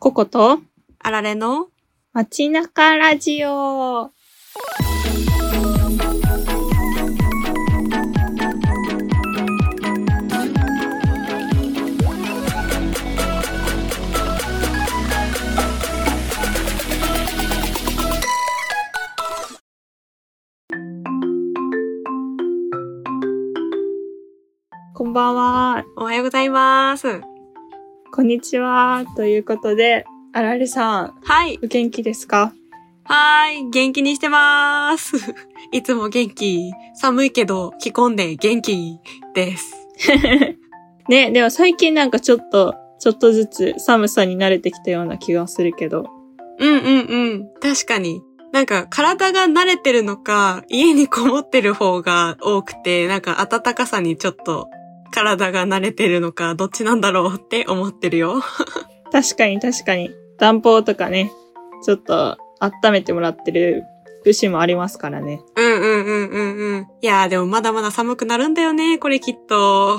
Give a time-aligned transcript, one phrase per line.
[0.00, 0.60] ココと
[0.98, 1.68] あられの
[2.14, 4.10] 街中ラジオ。
[24.94, 25.84] こんばんは。
[25.98, 27.20] おはようございます。
[28.20, 29.06] こんにちは。
[29.16, 31.58] ということで、あられさん、はい。
[31.64, 32.52] お元気ですか？
[33.04, 33.70] はーい。
[33.70, 35.16] 元気にしてまーす。
[35.72, 36.70] いつも元気。
[36.96, 38.98] 寒いけど着込んで元気
[39.34, 39.74] です。
[41.08, 46.04] ね、でも最近なんかちょっと、ちょっとずつ寒さに慣れてきたような気がするけど。
[46.58, 47.48] うんうんうん。
[47.62, 48.20] 確かに。
[48.52, 54.68] なんか体が慣れてるのか、家にこもってる方が多くて、なんか暖かさにちょっと
[55.10, 58.40] 体が慣れてるのか、どっちなんだろうって思ってるよ。
[59.12, 60.10] 確かに確かに。
[60.38, 61.30] 暖房とかね、
[61.84, 63.84] ちょっと温めてもらってる
[64.24, 65.42] 節もありますからね。
[65.56, 66.86] うんうんうんうんうん。
[67.00, 69.98] いやーでもまだまだ寒くなるんだよね、これきっと。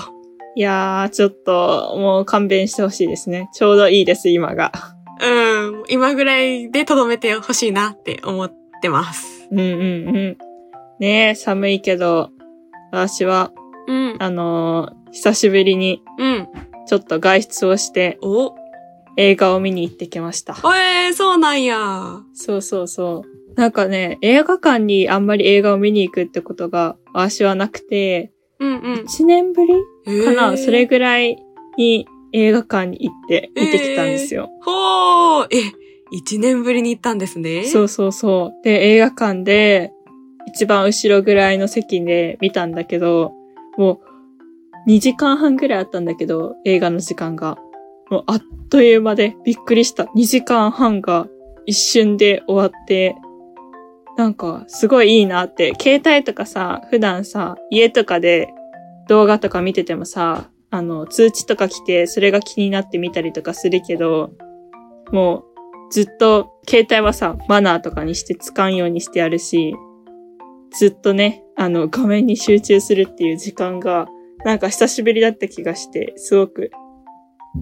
[0.55, 3.49] いやー、ちょっと、もう勘弁してほしいですね。
[3.53, 4.71] ちょうどいいです、今が。
[5.21, 5.83] うん。
[5.87, 9.47] 今ぐらいで留めてほしいなって思ってます。
[9.51, 9.71] うんうんう
[10.11, 10.37] ん。
[10.99, 12.31] ねえ、寒いけど、
[12.91, 13.51] 私は、
[13.87, 14.15] うん。
[14.19, 16.47] あのー久しぶりにうん。
[16.87, 18.55] ちょっと外出をしてお、
[19.17, 20.55] 映画を見に行ってきました。
[20.63, 22.21] おえー、そうなんや。
[22.33, 23.53] そうそうそう。
[23.55, 28.93] なんかね、映画館にあんまり映画を見に行くってことが私はなくて、うんうん。
[29.05, 29.73] 1年ぶり
[30.23, 31.37] かな、えーそれぐらい
[31.77, 34.49] に映画館に行って見てきたんですよ。
[34.61, 35.47] ほー。
[35.51, 35.71] え、
[36.11, 37.65] 一年ぶりに行ったんですね。
[37.65, 38.63] そうそうそう。
[38.63, 39.91] で、映画館で
[40.47, 43.33] 一番後ろぐらいの席で見たんだけど、
[43.77, 44.10] もう
[44.87, 47.57] 2時間半ぐらいあったんだけど、映画の時間が。
[48.09, 50.03] もうあっという間でびっくりした。
[50.03, 51.27] 2時間半が
[51.65, 53.15] 一瞬で終わって、
[54.17, 55.73] なんかすごいいいなって。
[55.79, 58.49] 携帯とかさ、普段さ、家とかで
[59.07, 64.31] 動画とか見ててもさ、あの、通知とか来て、それが気になって見たりとかするけど、
[65.11, 65.43] もう
[65.91, 69.75] ずっと携帯はさ、マナーとかにして使うようにしてあるし、
[70.71, 74.07] ずっとね、あの、画面に集中するっていう時間が、
[74.45, 76.71] なんか久しぶりだった気がして、すごく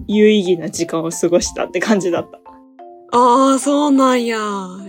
[0.06, 2.40] 有意義な時間を過ごしたって感じだった。
[3.12, 4.38] あー、そうなんや。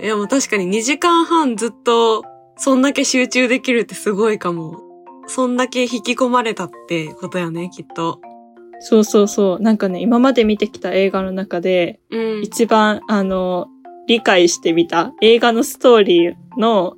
[0.01, 2.23] いや、もう確かに2時間半ずっと、
[2.55, 4.79] そんだけ集中できるってすごいかも。
[5.27, 8.21] そんだけ引き込まれたってことやね、きっと。
[8.79, 9.59] そうそうそう。
[9.59, 12.41] なんかね、今まで見てきた映画の中で、うん。
[12.41, 13.67] 一番、あの、
[14.07, 16.95] 理解してみた映画のストーリーの、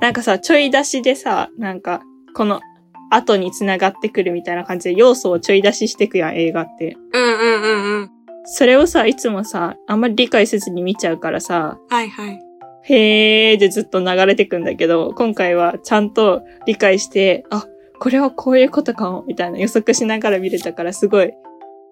[0.00, 2.02] なんかさ、ちょい出しでさ、なんか、
[2.34, 2.60] この
[3.10, 6.96] 後に繋がってくるみたいな感じで要素をちょい出ししてくやん、映画って。
[7.12, 8.10] うんうんうんうん。
[8.44, 12.40] それをさ、いつもさ、あんまり理解せずに見ちゃうからさ、はいはい。
[12.86, 17.66] へーでずっと流れてくんだけど、今回はちゃんと理解して、あ、
[17.98, 21.32] これはこういうことかも、みたいな予測しながら見れたから、すごい、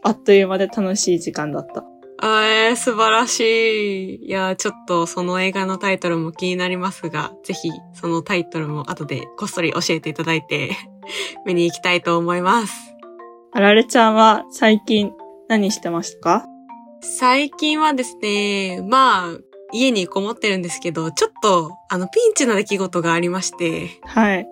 [0.03, 1.85] あっという間で楽しい時間だった。
[2.25, 4.27] あえー、素晴らしい。
[4.27, 10.71] いや、ちょっとその映画のタイトルも気になりますが、ぜひそのタイトルも後でこっそり教えていただいて、
[11.47, 12.75] 見に行きたいと思います。
[13.53, 15.13] あられちゃんは最近
[15.49, 16.47] 何してましたか？
[17.03, 19.39] 最近はですね、まあ、
[19.73, 24.47] 家にこもってるんですけど、ちょっと、あの、ピンチな出来事がありまして、はい。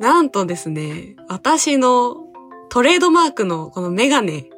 [0.00, 2.16] なんとですね、私の
[2.70, 4.48] トレードマークのこのメガネ、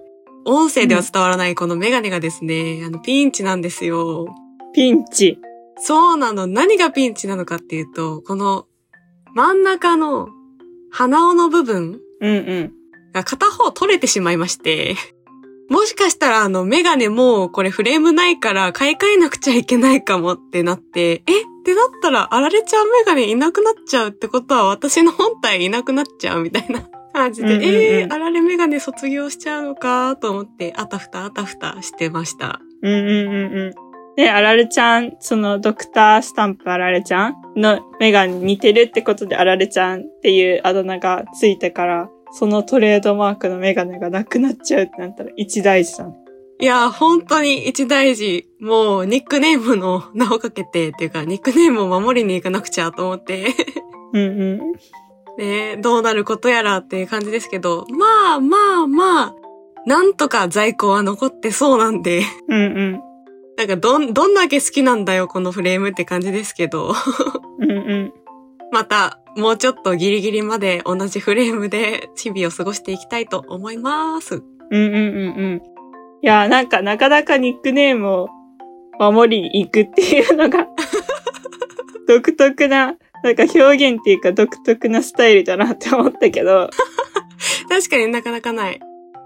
[0.44, 4.26] 音声では伝わらないこのメガネがですね、あの、ピンチなんですよ。
[4.72, 5.40] ピンチ。
[5.78, 6.46] そうなの。
[6.46, 8.66] 何がピンチなのかっていうと、この
[9.34, 10.28] 真ん中の
[10.90, 12.00] 鼻緒の部分。
[13.12, 14.96] が片方取れてしまいまして、
[15.68, 21.42] もしかしたらあのメガネもうこれフレームないから買い替えなくちゃいけないかもってなって、え？
[21.42, 32.60] ってなったらあられちゃんメガネいなくなっちゃうってことは私の本体いなくなっちゃうみたいな 感じで、うんうんうんえー、あられメガネ卒業しちゃうのかと思ってあたふたあたふたしてました。
[32.82, 33.72] うんうんうんうん。
[34.16, 46.14] で、あられちゃん、そのドクタースタンプあられちゃんの目が似てるってことであられちゃんっていうあだ名がついてから、そのトレードマークのメガネがなくなっちゃうってなったら一大事だね。
[46.58, 48.48] いや、本当に一大事。
[48.60, 53.48] もう、ニックネームの 名をかけて、っていうか、ニックネームを守りに行かなくちゃと思って、
[54.14, 54.24] うんう
[54.54, 54.60] ん。
[55.38, 59.34] ね、どうなることやらっていう感じですけど、まあまあまあ、
[59.86, 63.00] なんとか在庫は残ってそうなんで、うんうん。
[63.56, 66.92] なんかどん、どんだけ好きなんだよ、このフレームって感じですけど、
[67.58, 68.12] うんうん。
[68.70, 74.36] また、もうちょっとギリギリまで同じフレームで日々を過ごしていきたいと思います。
[74.36, 74.42] うん
[74.72, 75.62] うんうんうん。
[76.22, 78.28] いいや、なんかなかなかニックネームを
[78.98, 80.66] 守りに行くっていうのが
[82.08, 86.70] 独特な、なんか表現っていうか独特なスタイルだなって思ったけど、
[87.68, 88.80] 確かになかなかない。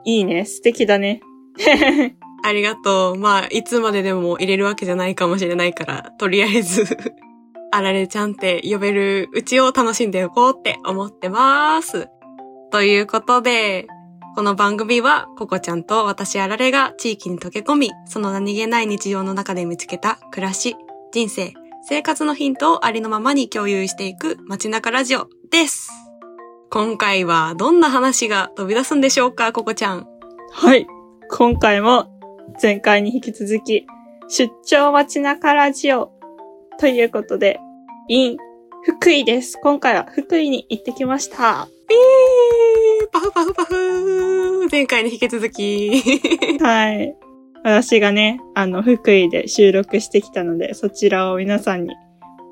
[0.05, 1.21] いいね、素敵だね。
[2.43, 3.17] ありがとう。
[3.17, 6.85] まあ、いつまででも入れるわけじゃないかもしれないから、とりあえず、
[7.73, 12.09] あられちゃんって呼べるうちを楽しんでおこうって思ってます。
[12.71, 13.87] ということで、
[14.37, 20.77] この番組は、ココちゃんと私あられが地域に溶け込み、その何気ない日常の中で見つけた暮らし、
[21.13, 21.53] 人生、
[21.83, 25.91] 生活のヒントをありのままに共有していく街中ラジオです。
[26.71, 30.07] 今回はどんな話が飛び出すんでしょうか、ココちゃん。
[30.53, 30.87] はい。
[31.29, 32.20] 今回も
[32.63, 33.87] 前回に引き続き、
[34.29, 36.13] 出張街中ラジオ
[36.79, 37.61] ということで、
[38.09, 38.37] in
[38.83, 39.59] 福井です。
[39.63, 41.69] 今回は福井に行ってきました。
[41.89, 46.03] ピーパフパフパフ前回に引き続き。
[46.61, 47.15] はい。
[47.63, 51.95] 私がね、あの、福井で収録してきたので、そちらを皆さんに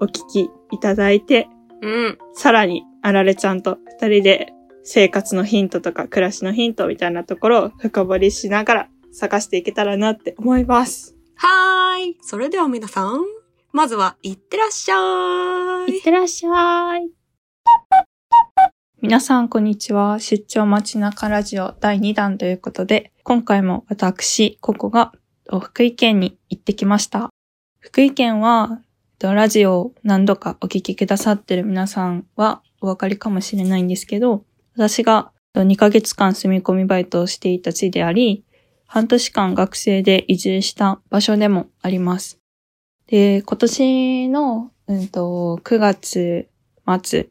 [0.00, 1.49] お聞きいただいて、
[1.81, 2.19] うん。
[2.35, 4.53] さらに、あられちゃんと二人で
[4.83, 11.16] 生活のヒントとか暮らしのヒントみたいなところを深掘りしながら探していけたらなって思います。
[11.34, 12.19] はーい。
[12.20, 13.20] それでは皆さん、
[13.72, 15.93] まずは、いってらっしゃい。
[15.93, 17.10] いってらっしゃい。
[19.00, 20.19] 皆さん、こんにちは。
[20.19, 25.12] 出張街中ラジオ第2弾ということで、今回も私、ここが
[25.49, 27.31] 福井県に行ってきました。
[27.78, 28.81] 福井県は、
[29.20, 34.44] ラジオを何度かお聞きくださってる皆さんはお分かりかもしれないんですけど、
[34.75, 38.44] 私が2ヶ月間住み込みバイトをしていた地であり、
[38.90, 42.38] 半年間学生で移住した場所でもあります。
[43.06, 46.49] で、今年の、うんと、9月
[47.02, 47.29] 末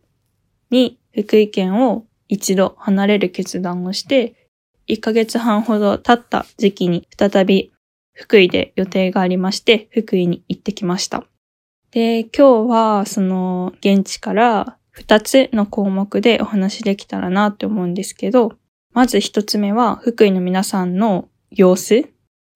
[0.69, 4.50] に福井県を一度離れる決断をして、
[4.88, 7.74] 1ヶ月半ほど経った時期に再び
[8.13, 11.25] 福井で予定がありまして、福井に行ってきました。
[11.89, 18.54] で、今日はその現地から2つの項目でお話できたらなって思うんですけど、
[18.94, 22.09] まず1つ目は福井の皆さんの様子、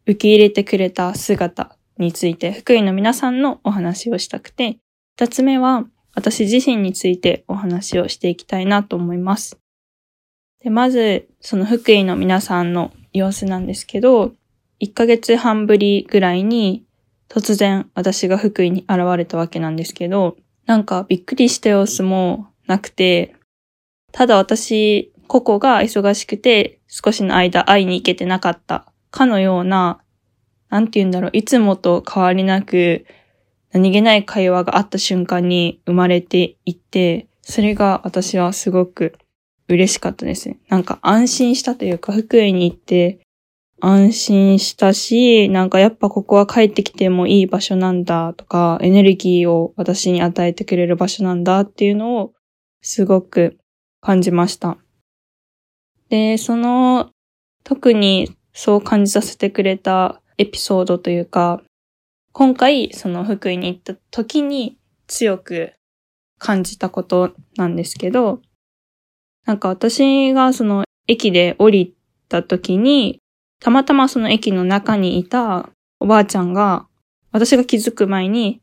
[0.05, 4.77] 受け入れてくれた姿について、福井の皆さんのお話をしたくて、
[5.17, 9.57] 二つ目は私自身についてお話をしていきたいなと思います。
[10.63, 14.33] で、まず、その福井の皆さんの様子なんですけど、
[14.81, 16.83] 1ヶ月半ぶりぐらいに
[17.29, 23.35] 突然私が福井に現れたわけなんですけど、なんかびっくりした様子もなくて、
[24.11, 30.01] ただ私、個々が忙しくて少しの間会いに行けてなかったかのような
[30.71, 33.05] なんて言うんだろう、いつもと変わりなく、
[33.73, 39.13] 何気ない会話があった瞬間に生まれていって、それが私はすごく
[39.67, 40.59] 嬉しかったですね。
[40.69, 43.19] なんか安心したというか、福井に行って
[43.81, 52.33] 安心したし、なんかやっぱここは帰ってきてもいい場所なんだとか、エネルギーを私に与えてくれる場所なんだっていうのを
[52.81, 53.57] すごく
[53.99, 54.77] 感じました。
[56.11, 57.09] で、その
[57.63, 61.63] 特にそう感じさせてくれたエピソードというか、
[62.33, 64.77] 今回その福井に行った時に
[65.07, 65.71] 強く
[66.37, 68.41] 感じたことなんですけど、
[69.45, 71.95] なんか私がその駅で降り
[72.27, 73.19] た時に、
[73.61, 75.69] たまたまその駅の中にいた
[76.01, 76.87] おばあちゃんが、
[77.31, 78.61] 私が気づく前に、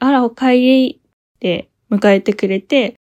[0.00, 1.00] あらお帰り
[1.36, 2.96] って迎えてくれて、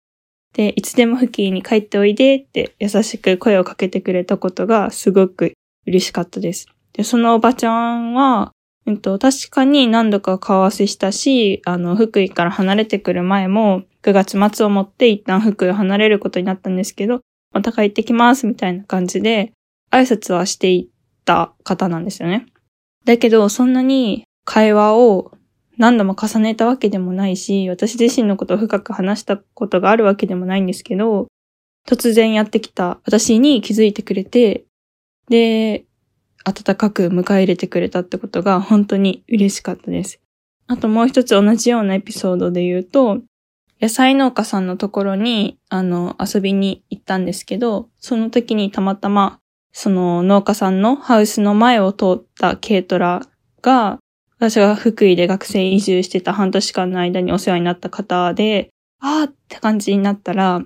[0.53, 5.53] で、いつでも福井に帰っておいでって優しく声をかけてくれたことがすごく
[5.85, 6.67] 嬉しかったです。
[6.93, 8.51] で、そのおばちゃんは、
[8.85, 19.51] うんと、確かに何度か顔合わせしたし、あの、福井から離れてくる前も、9月末をもって一旦福井を離れることになったんですけど、また帰ってきますみたいな感じで、
[19.91, 22.45] 挨拶はしていった方なんですよね。
[23.05, 25.31] だけど、そんなに会話を
[25.79, 31.27] 何度も重ねたわけでもないし、私自身のことを深く話したことがあるわけでもないんですけど、
[31.87, 34.65] 突然やってきた私に気づいてくれて、
[35.29, 35.85] で、
[36.43, 40.19] 温かく迎え入れてくれたってことが本当に嬉しかったです。
[40.67, 43.19] あともう一つ同じようなエピソードで言うと、
[43.81, 49.39] 野菜農家さんのところに、あの、遊びに行ったんですけど、その時にたまたま、
[49.71, 53.21] その農家さんのハウスの前を通った軽トラ
[53.61, 53.99] が、
[54.39, 58.69] 私が福井で学生移住してた半年間の間にお世話になった方で、
[59.01, 60.61] あーって感じになったら、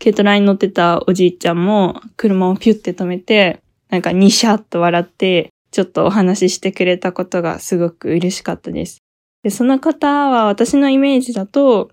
[0.00, 8.98] 軽トラに乗ってたおじいちゃんも車をピュって止めて、なんかニシャッと笑って、ちょっとお話ししてくれたことがすごく嬉しかったです。
[9.44, 11.92] で、その方は私のイメージだと、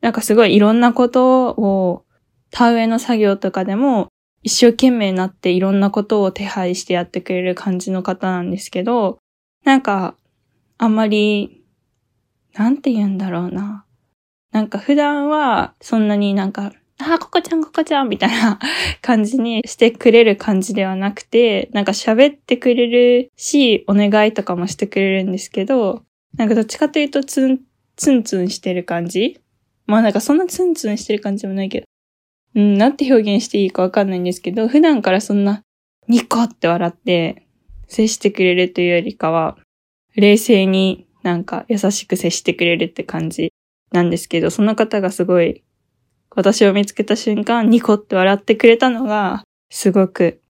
[0.00, 2.04] なんかすごいいろんなことを
[2.50, 4.08] 田植えの作業とかでも
[4.42, 9.18] 一生懸命になっていろんなことを手配してやってくれる感じの方なんですけど、
[9.64, 10.16] なんか、
[10.78, 11.64] あんまり、
[12.54, 13.84] なんて言うんだろうな。
[14.52, 18.58] なんか普段はそんなになんか、ああ、ここちゃん、ここちゃん、みたいな
[19.02, 26.02] 感じにしてくれる感じではなくて、なんか喋ってくれるし、お願いとかもしてくれるんですけど、
[26.36, 27.60] なんかどっちかというとツン、
[27.96, 29.40] ツンツンしてる感じ
[29.86, 31.86] まあなんかそんなツンツンしてる感じもないけど、
[32.54, 35.62] うん、なんて表現していいかわかんないんですけど、普段からそんな
[36.08, 37.46] ニコって笑って
[37.88, 39.56] 接してくれるというよりかは、
[40.20, 43.52] 冷静になんか優しく接してくれるって感じ
[43.92, 45.62] なんですけど、その方がすごい
[46.34, 50.40] 私を見つけた瞬間、ニコって笑ってくれたのが、すごく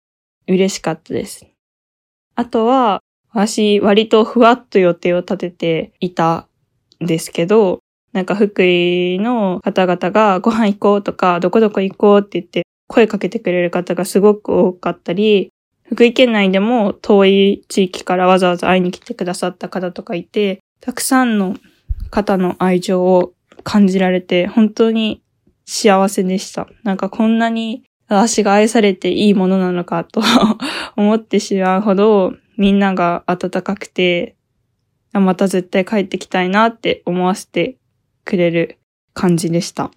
[0.46, 1.46] 嬉しかったです。
[2.34, 3.00] あとは、
[3.32, 6.48] 私、割とふわっと予定を立てていた
[7.02, 7.80] んですけど、
[8.12, 15.47] なんか福井の方々がご飯行こうとか、どこどこ行こうって言って声かけてくれる方がすごく多かったり、
[15.90, 21.56] 福井県内でも遠い地域からわざわざ会いに来てくださった方とかいて、たくさんの
[22.10, 23.32] 方の愛情を
[23.64, 25.22] 感じられて、本当に
[25.64, 26.68] 幸せでした。
[26.82, 30.22] なんかこんなに私が愛されていいものなのかと
[30.96, 34.36] 思ってしまうほどみんなが温かくて、
[35.12, 37.76] また絶対帰ってきたいなって思わせて
[38.24, 38.78] くれる
[39.14, 39.90] 感じでした。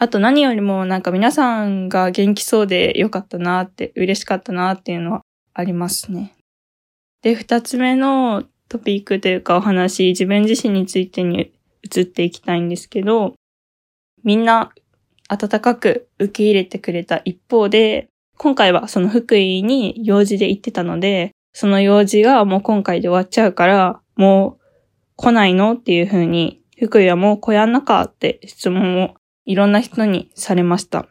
[0.00, 5.22] あと何よりもなんか皆さんが元気そうでよかったなって嬉しかったなっていうのは
[5.54, 6.36] ありますね。
[7.22, 11.52] で、二つ目のトピックというかお話、自分自身についてに
[11.82, 13.34] 移っていきたいんですけど、
[14.22, 14.72] みんな
[15.28, 24.64] 温かく受け入れてくれた一方で、今回はその福井に用事で行ってたので、その用事がもう今回で終わっちゃうから、もう
[25.16, 29.17] 来ないのっていう風に、福井はもう来やんなかって質問を
[29.48, 31.08] いろんな人にされました。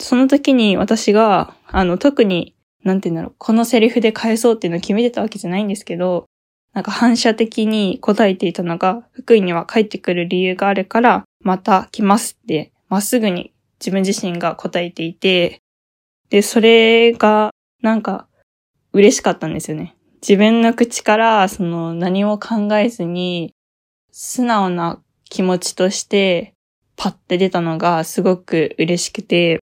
[0.00, 6.24] その時に私が、あの、特に、なんて言うんだろう、このセリフで返そうっていうのを決めてたわけじゃないんですけど、
[6.72, 15.60] なんか反射的に答えていたのが、福井には帰ってくる理由があるから、また来ますって、まっすぐに自分自身が答えていて、
[16.30, 17.50] で、それが、
[17.82, 18.26] なんか、
[18.94, 19.96] 嬉しかったんですよね。
[20.22, 23.52] 自分の口から、その、何も考えずに、
[24.12, 26.54] 素直な気持ちとして、
[26.96, 29.60] パッて出たのがすごく嬉しくて、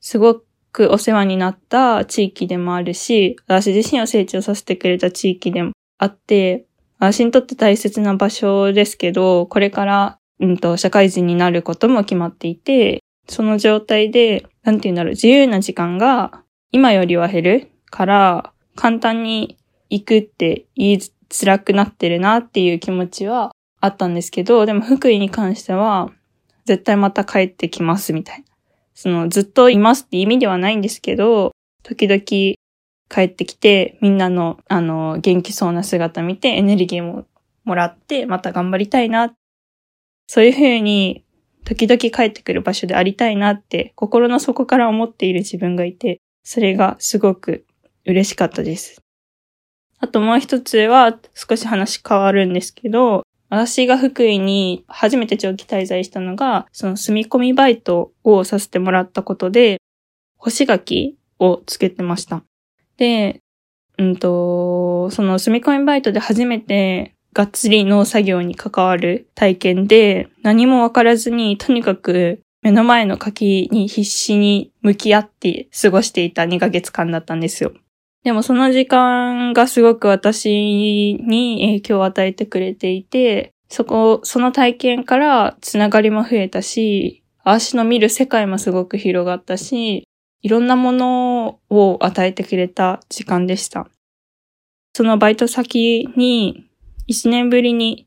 [0.00, 6.66] すごくお世話になった地域でもあるし、私自身を成長させてくれた地域でもあって、
[6.98, 19.58] 私にとって大切な場所ですけど、これからうんと、社会人になることも決まっていて、その状態で、なんて言うんだろう、自由な時間が今よりは減るから、簡単に
[19.90, 26.10] 行くって言いづらくなってるなっていう気持ちはあったんですけど、でも福井に関しては、
[26.70, 28.44] 絶対また帰ってきますみたいな。
[28.94, 31.50] その、ずっといますって意味ではないんですけど、
[31.82, 32.20] 時々
[33.08, 37.26] 帰ってきて、みんなの、あの、元気そうな姿見てエネルギーも
[37.64, 39.34] もらって、また頑張りたいな
[40.28, 41.24] そういうふうに、
[41.64, 47.66] 時々帰ってくる場所でありたいなって、心の底から思っている自分がいて、それがすごく
[48.06, 49.02] 嬉しかったです。
[49.98, 59.80] あともう一つは、少し話変わるんですけど、私が福井に初めて長期滞在したのが、その住み込みバイトをさせてもらったことで、
[60.36, 62.42] 干し柿をつけてました。
[62.96, 63.40] で、
[63.98, 77.72] うんと、その住み込みバイトで初めてがっつり農作業に関わる体験で、何もわからずに、とにかく目の前の柿に必死に向き合って過ごしていた2ヶ月間だったんですよ。
[78.22, 80.48] でもその時間がすごく私
[81.14, 90.06] に影響を与えてくれていて、そこ、その体験からつながりも増えたし、足の見る世界もすごく広がったし、
[90.42, 93.88] いろんなものを与えてくれた時間でした。
[94.94, 96.66] そのバイト先に
[97.06, 98.06] 一年ぶりに、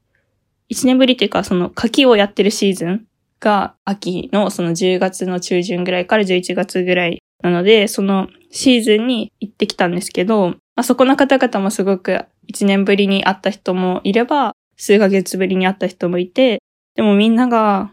[0.69, 3.07] 一年ぶりっていうか、その柿をやってるシーズン
[3.39, 16.61] が秋のその10月の中旬ぐらいから11月ぐらいなので、そのシーズンに行ってきたんですけど、まあ、そこの方々もすごく一年ぶりに会った人もいれば、数ヶ月ぶりに会った人もいて、
[16.95, 17.91] でもみんなが、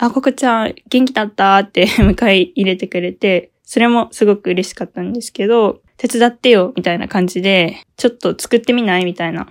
[0.00, 9.04] あ、ココちゃん元気だったって 迎え入れてくれて、それもすごく嬉しかったんですけど、手伝ってよみたいな感じで、ちょっと作ってみない？
[9.04, 9.48] みたいな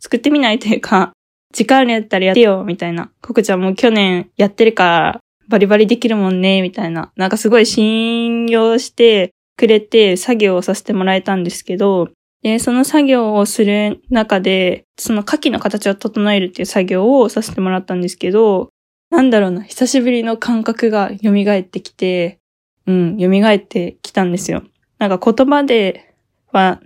[0.00, 0.58] 作ってみない？
[0.58, 1.12] というか、
[1.52, 3.10] 時間あるやったらやってよ、みたいな。
[3.22, 7.12] ココちゃんも去年やってるから、バリバリできるもんね、みたいな。
[7.16, 12.08] なんかすごい信用してくれて作業をさせてもらえたんですけど、
[12.42, 18.68] で、その作業をする中で、その牡蠣の形を整えるっていう作業をさせてもらったんですけど、
[19.10, 22.38] なんだろうな、久しぶりの感覚が蘇ってきて、
[22.86, 24.62] うん、蘇ってきたんですよ。
[24.98, 26.14] なんか言葉で
[26.52, 26.80] は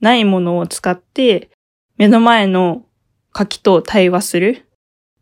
[0.00, 1.50] ないものを使って、
[1.96, 2.84] 目の前の
[3.32, 4.66] 柿と対話する。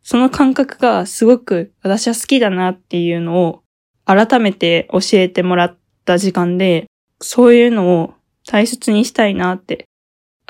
[0.08, 3.62] その感覚がすごく私は好きだなっていうのを
[4.06, 6.86] 改めて教えてもらった時間で、
[7.20, 8.14] そういうのを
[8.46, 9.84] 大切にしたいなって。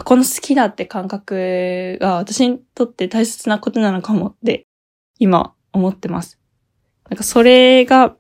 [0.04, 4.64] この好きだって感覚が私にとって大切なことなのかもって
[5.18, 6.38] 今思ってます。
[7.10, 8.14] なんかそれが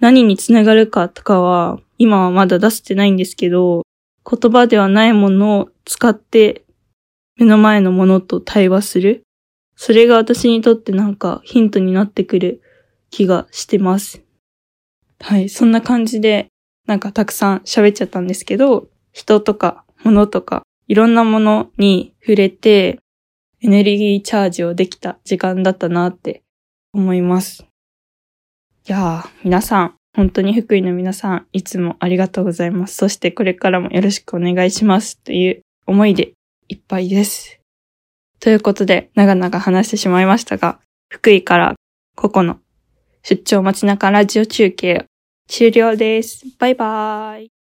[0.00, 3.82] 何につながるかとかは今はまだ出せてないんですけど、
[4.28, 6.64] 言葉ではないものを使って
[7.36, 9.22] 目の前のものと対話する。
[9.84, 12.62] それが私にとってなんかヒントになってくる
[13.10, 14.22] 気がしてます。
[15.18, 16.46] はい、そんな感じで
[16.86, 23.00] なんかたくさん喋っちゃったんですけど、人とか物とかいろんなものに触れて
[23.60, 26.44] エネルギーチャージをできた時間だったなって
[26.92, 27.66] 思います。
[28.86, 32.94] いやー、皆さん、本当に福井の皆さん、いつもありがとうございます。
[32.94, 35.18] そしてこれからもよろしくお願いします。
[35.18, 36.34] という思いで
[36.68, 37.61] いっぱいです。
[38.42, 41.76] ということで、長々話してしまいましたが、福井から
[42.16, 42.58] ここの
[43.22, 45.06] 出張街中ラジオ中継
[45.48, 46.44] 終了です。
[46.58, 47.52] バイバーイ。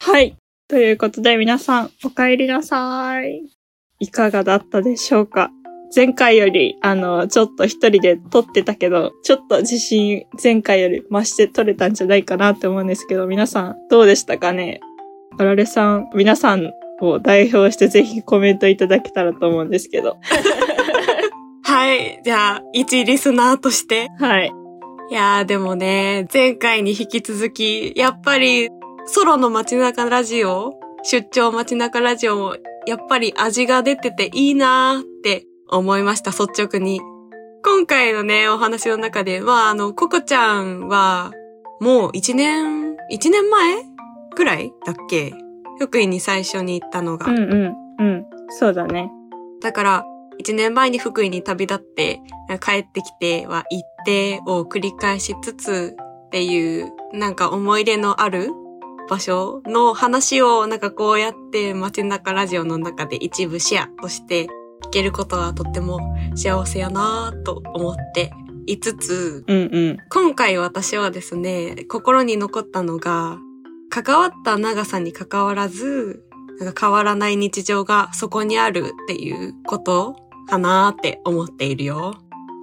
[0.00, 0.36] はい。
[0.68, 3.42] ということで皆さん、お帰りなさい。
[4.00, 5.50] いかがだったでしょうか？
[5.94, 14.80] 前回より、あの、ちょっと一人で撮ってたけど、ちょっと自信前回より増して撮れたんじゃないかなって思うんですけど、皆さんどうでしたかね？
[15.38, 20.18] あられさん、皆さんを代表してぜひコメントいただけたらと思うんですけど。
[21.62, 22.20] はい。
[22.24, 24.08] じゃあ、一リスナーとして。
[24.18, 24.52] はい。
[25.10, 28.68] いやーでもね、前回に引き続き、やっぱり、
[29.06, 30.72] ソロの街中ラジオ、
[31.02, 37.00] 出張街中ラジオも、やっぱり味が出てていいなーって思いました、率直に。
[37.62, 41.32] 今回のね、お話の中で、まあ、あの、ココちゃんは、
[41.80, 43.76] もう一年、一年前
[44.34, 45.34] くらいだっけ
[45.78, 47.26] 福井に最初に行ったのが。
[47.26, 47.74] うんうん。
[47.98, 48.26] うん。
[48.48, 49.10] そうだね。
[49.62, 50.04] だから、
[50.38, 52.20] 一年前に福井に旅立って、
[52.60, 58.50] 帰ってきては行ってを繰り返しつつっていう、なんか思い出のある
[59.08, 64.46] 場所の話をなんかこうやって街中ラジオの中で一部シェアとして
[64.86, 66.00] 聞けることはとっても
[66.34, 68.32] 幸せやなぁと思って
[68.66, 69.98] いつつ、うんうん。
[70.10, 73.38] 今回私はですね、心に残ったのが、
[73.94, 76.24] 関わった長さに関わらず、
[76.58, 80.16] なんか変わらない日常がそこにあるっていうこと
[80.48, 82.12] かなーって思っているよ。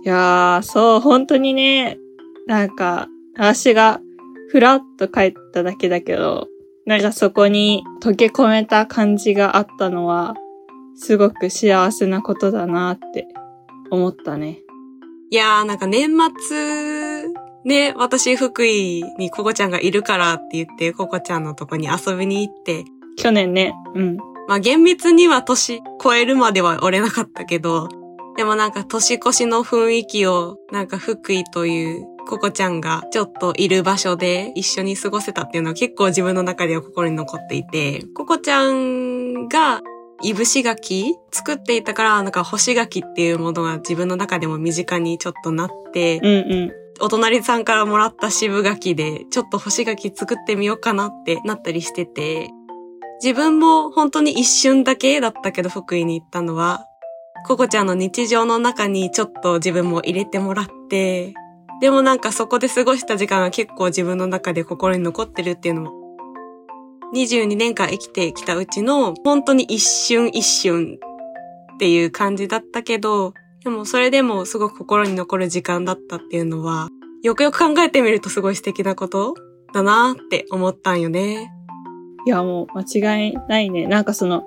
[0.03, 1.97] いやー、そう、本当にね、
[2.47, 4.01] なんか、私が
[4.49, 6.49] ふらっと帰っただけだけど、
[6.85, 10.35] なんかそこに溶け込めた感じがあったのは、
[10.95, 13.29] すごく幸せなことだなって
[13.89, 14.59] 思ったね。
[15.29, 17.23] いやーなんか年末、
[17.63, 22.83] ね、私福井にココちゃんがいるからって言って、ココちゃんのとこに遊びに行って、
[23.17, 24.17] 去年ね、うん。
[24.47, 27.87] まあ厳密には年超えるまでは折れなかったけど、
[28.37, 39.81] でもなんか年越しの雰囲気を、なんか福井というココちゃんがちょっといる場所で一緒に過ごせたっていうのは結構自分の中では心に残っていて、ココちゃんが
[40.23, 46.80] いぶし柿作っていたから、なんか干し柿っていうものが自分の中でも身近にちょっとなって、うんうん。
[46.99, 52.49] お隣さんからもらった渋柿で、ちょっと干し柿作ってみようかなってなったりしてて、
[53.23, 56.85] 自分も本当に一瞬だけだったけど福井に行ったのは、
[57.47, 61.33] ココちゃんの日常の中にちょっと自分も入れてもらって、
[61.81, 65.91] でもなんかそこで過ごした時間が結構自分の中で心に残ってるっていうのも、
[67.15, 70.99] 22年間生きてきたうちの本当に一瞬一瞬
[71.75, 76.89] っていう感じだったけど、でもそれでもすごく心に残る時間だったっていうのは、
[77.21, 79.35] よくよく考えてみるとすごい素敵なこと
[79.73, 81.51] だなって思ったんよね。
[82.25, 83.87] いや、もう間違いないね。
[83.87, 84.43] なんかその、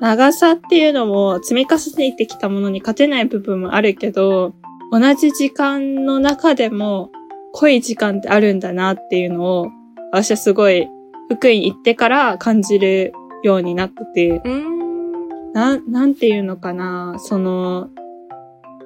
[0.00, 4.54] 長さっていうのも積み重ねてきたものに勝てない部分もあるけど、
[4.90, 7.10] 同じ時間の中でも
[7.52, 9.68] 濃い時間ってあるんだなっていうのを、
[10.12, 10.86] 私はすごい
[11.28, 15.52] 福井に行ってから感じるようになってて、ん。
[15.52, 17.88] なん、なんていうのかな、その、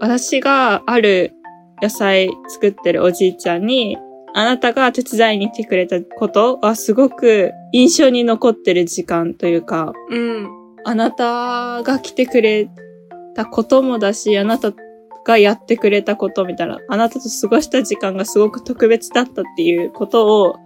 [0.00, 1.34] 私がある
[1.82, 3.98] 野菜作ってるおじいちゃんに、
[4.34, 10.48] あなたが手伝いに来てくれたことはすごく印象に残ってる時間というか、うん。
[10.84, 12.70] あなたが来てくれ
[13.34, 14.72] たこともだし、あなた
[15.26, 20.56] がやってくれたことみたいな、あなたと過ごした時間がすごく特別だったっていうことを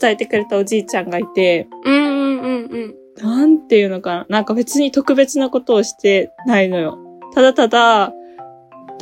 [0.00, 2.94] 伝えてくれたおじいちゃんがいて、うんうんうんうん。
[3.16, 4.26] なんていうのかな。
[4.28, 6.98] なんか別に特別なことをしてないのよ。
[7.34, 8.12] ただただ、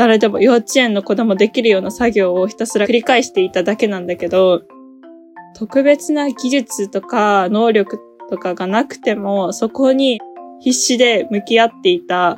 [0.02, 4.64] 誰でも幼稚園の子供できるような作業をひたすら繰り返していただけなんだけど、
[5.54, 10.20] 特別な技術とか能力とかがなくても、そこに
[10.58, 12.36] 必死で向き合っていた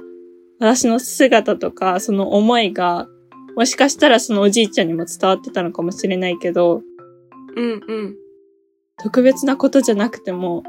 [0.60, 3.08] 私の姿とか、その思いが、
[3.56, 6.82] もしかしたらそのおじいちゃんにも伝わってたのかもしれないけど、
[7.56, 8.16] うんうん。
[9.02, 10.64] 特別なことじゃなくても、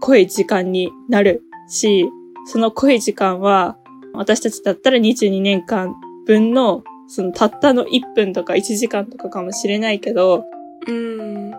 [0.00, 2.10] 濃い時間になるし、
[2.46, 3.76] その濃い時間は、
[4.14, 5.94] 私たちだったら22年間
[6.28, 10.44] 分の、そのたったの1分とか1時間とかかもしれないけど、
[10.86, 11.52] うん。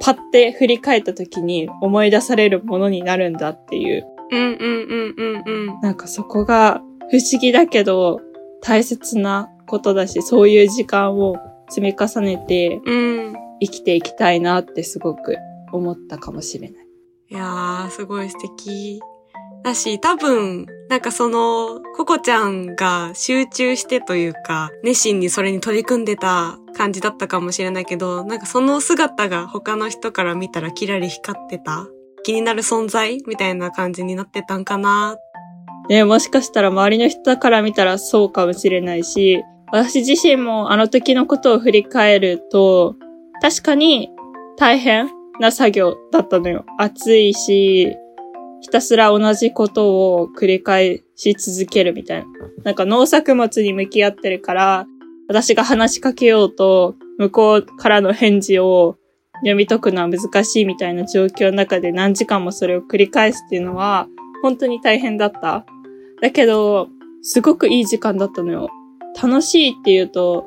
[0.00, 5.80] パッて振り返った時に思い出されるものになるんだっていう、うんうんうんうんうん。
[5.80, 8.20] なんかそこが不思議だけど
[8.62, 11.36] 大切なことだし、そういう時間を
[11.68, 12.94] 積み重ねてう
[13.30, 13.36] ん。
[13.62, 15.36] 生きていきたいなってすごく
[15.70, 16.86] 思ったかもしれない。
[17.28, 19.00] いやー、すごい素敵。
[19.62, 31.86] だし、多分、なんかその、ココちゃんが集中してというか、熱心にそれに取り組んでた感じだったかもしれないけど、なんかその姿が他の人から見たらキラリ光ってた
[32.22, 35.16] 気になる存在みたいな感じになってたんかな。
[35.88, 39.42] ね、もしかしたら周りの人から見たらそうかもしれないし、
[39.72, 42.96] 私自身もあの時のことを振り返ると、
[43.42, 44.10] 確かに
[44.56, 45.08] 大変
[45.40, 46.64] な作業だったのよ。
[46.78, 47.96] 暑いし、
[48.60, 52.26] ひたすら同じことを繰り返し続けるみたいな。
[52.64, 54.86] なんか農作物に向き合ってるから、
[55.28, 58.96] 私が話しかけようと、向こうからの返事を
[59.40, 64.08] 読み解くのは難しいみたいな状況の中で何時間もそれを繰り返すっていうのは、
[64.42, 65.64] 本当に大変だった。
[66.20, 66.88] だけど、
[67.22, 68.68] すごくいい時間だったのよ。
[69.22, 70.46] 楽しいって言うと、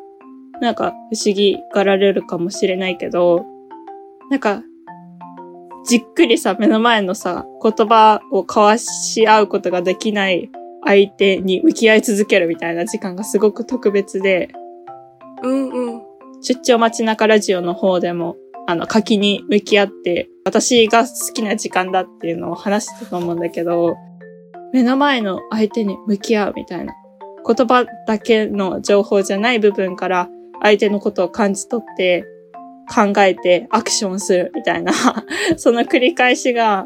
[0.62, 3.46] なんか不思議がられるかもしれないけど、
[4.30, 4.64] なんか、
[5.86, 10.50] じっくりさ、目の前のさ、言葉を交わし合うことができない
[10.86, 14.50] 相手に向き合い続けるみたいな時間がすごく特別で、
[15.44, 16.02] うんうん。
[16.42, 23.96] 出張街中ラジオの方でも、あの、柿に向き合って、私が好きな時間だっていうのを話してたと思うんだけど、
[24.72, 26.94] 目の前の相手に向き合うみたいな。
[27.46, 30.30] 言葉だけの情報じゃない部分から
[30.62, 32.26] 相手のことを感じ取って、
[32.94, 34.92] 考えてアクションするみたいな、
[35.58, 36.86] その繰り返しが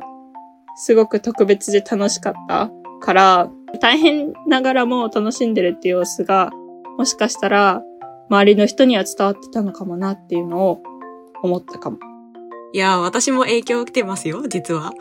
[0.76, 3.50] すごく特別で楽しかったから、
[3.82, 6.52] 大変ながらも楽しんでるっていう様子が、
[6.98, 7.84] もしかしたら
[8.30, 10.82] 周りの人には伝わってたのかもなっていうのを
[11.44, 11.98] 思ったかも。
[12.74, 14.94] いやー、私も影響を受けてますよ、実は。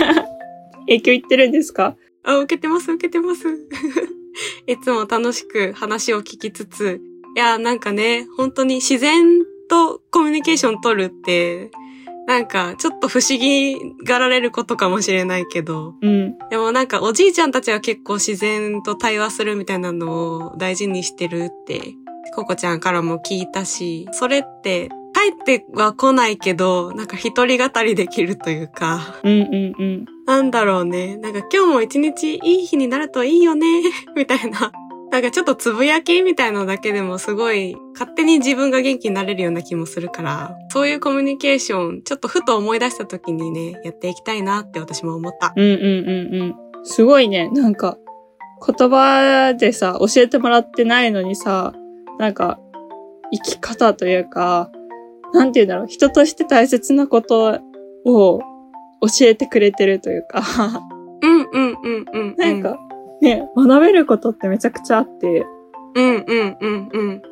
[0.86, 1.96] 影響いってるんですか？
[2.24, 3.46] あ、受けてます、受けてます。
[4.66, 7.00] いつも楽しく話を聞きつつ、
[7.36, 9.24] いや、なんかね、本当に自然
[9.68, 11.70] とコミュニケーション取るって、
[12.26, 16.36] なんかちょっと不思議がられることかもしれないけど、うん。
[16.50, 21.94] でもなんかおじいちゃんたちは結構自然と対話するみたいなのを大事にしてるって、
[22.34, 30.04] ココちゃんからも聞いたし、それって帰っては来ないけど、なんか一人語りできるというか、うんうんうん。
[30.26, 31.16] なんだろうね。
[31.16, 33.66] なんか今日も一日いい日になるといいよね。
[34.16, 34.72] みたいな。
[35.16, 45.54] なんかちょっとつぶやきみたいのだけでもすごい勝手に自分が元気になれるような気もするから、そういうコミュニケーション、ちょっとふと思い出した時にね、やっていきたいなって私も思った。
[45.56, 46.54] うんうんうんうん。
[46.84, 47.48] すごいね。
[47.48, 47.96] なんか、
[48.66, 51.72] 言葉でさ、教えてもらってないのにさ、
[52.18, 52.58] なんか、
[53.32, 54.70] 生き方というか、
[55.32, 57.58] なんて言うんだろう、人として大切なこと
[58.04, 58.40] を
[59.00, 60.42] 教えてくれてるというか、
[61.22, 62.36] うんうんうんうん、うん。
[62.36, 62.78] なんか、
[63.22, 65.46] ね、学べることってめちゃくちゃあって、
[65.94, 66.88] うんうんうん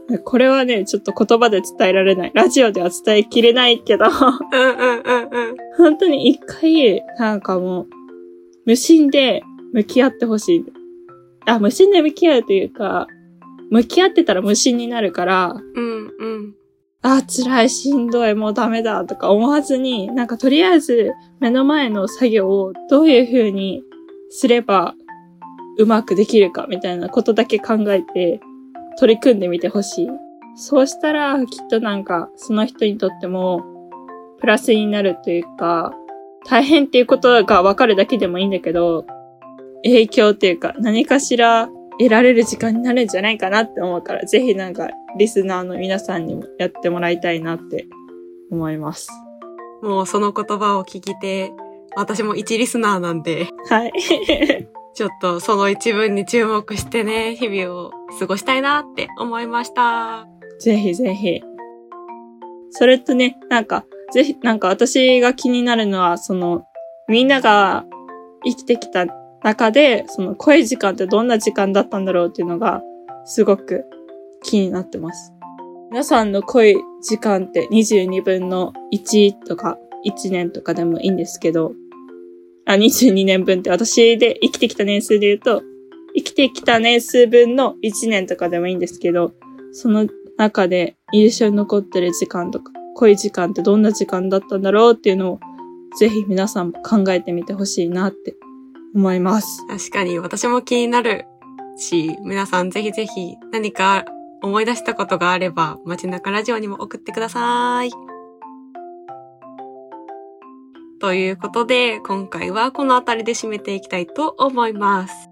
[0.09, 0.18] うん。
[0.25, 2.33] これはね、ちょっと言葉で伝えられない。
[2.35, 5.57] ラジオでは伝えきれないけど、うんうんうんうん。
[5.77, 7.87] 本当に一回、なんかもう、
[8.64, 9.42] 無心で
[9.75, 10.64] 向き合ってほしい。
[11.44, 13.07] あ、無心で向き合うというか、
[13.70, 16.55] 向き合ってたら無心になるから、うんうん。
[17.03, 23.83] あ、辛い、しんどい、もうダメだとか思わずに、なんかとりあえず目の前の作業をどういう風に
[24.31, 24.94] すれば
[25.78, 28.40] うまくできるかみたいなことだけ考えて
[28.98, 30.08] 取り組んでみてほしい。
[30.56, 33.64] そうしたらきっとなんかその人にとっても
[34.40, 35.92] プラスになるというか、
[36.46, 39.06] 大変っていうことがわかるだけでもいいんだけど、
[39.82, 47.87] 影響っていうか何かしら得られる時間になるんじゃないかなって思うから、ぜひなんかリスナーの皆さんにもやってもらいたいなって
[48.50, 49.10] 思います。
[49.82, 51.52] もうその言葉を聞きて、
[51.96, 53.92] 私も一リスナーなんで、はい。
[54.94, 60.26] ちょっとその一文に注目してね、日々を過ごしたいなって思いました。
[60.61, 61.42] ぜひぜひ。
[62.70, 66.64] それとね、なんか、ぜひ、なんか私が気になるのは、その、
[67.09, 67.85] みんなが
[68.44, 69.07] 生きてきた
[69.42, 72.80] 中で、その濃い時間ってどんな時間だったんだろうっていうのが、
[73.24, 73.85] すごく
[74.42, 75.33] 気になってます。
[75.90, 81.72] 皆さんの恋時間って22分の1とか1年とかでもいいんですけど、
[82.66, 85.62] あ、22年分って私で生きてきた年数で言うと、
[86.16, 89.33] 生きてきた年数分の1年とかでもいいんですけど、
[89.72, 95.40] その中で印象に残ってる時間とか、恋時間ってどんな時間だったんだろうっていうのを、
[95.98, 98.37] ぜひ皆さんも考えてみてほしいなって
[98.94, 99.66] 思います。
[99.66, 101.27] 確かに私も気になる
[101.77, 104.05] し、皆さんぜひぜひ何か
[104.42, 108.13] 思い出したことがあれば、街中ラジオにも送ってください。
[111.05, 115.29] ということで、今回はこの辺りで締めていきたいと思います。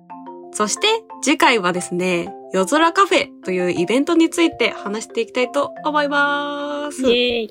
[0.53, 0.87] そして、
[1.23, 7.11] 次回はですね、夜空カフェというイベントについて話していきたいと思います。
[7.11, 7.51] イエーイ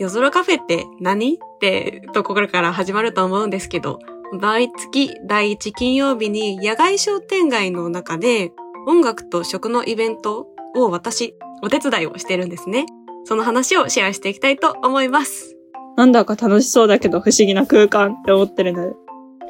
[0.00, 1.34] 夜空カフェって何？
[1.34, 4.00] ってところから始まると思うんですけど、
[4.32, 8.50] 毎月第1金曜日に野外商店街の中で
[8.88, 12.86] 音楽と食のイベントを私、お手伝いをしてるんですね。
[13.26, 15.56] その話をシェアしていきたいと思います。
[16.00, 18.96] なんだか楽しそうだけど不思議な空間って思ってるので、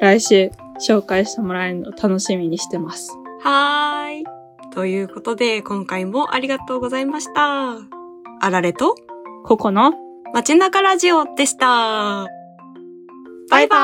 [0.01, 0.51] 来週
[0.85, 3.09] 紹介してもらえるの楽しみにしてます。
[3.41, 4.25] はーい。
[4.73, 7.75] ということで、今回もありがとうございました。
[8.41, 8.95] あられと？
[9.45, 9.93] ここの？
[10.33, 12.27] 街中ラジオでした。
[13.49, 13.77] バイバ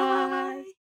[0.00, 0.05] ーイ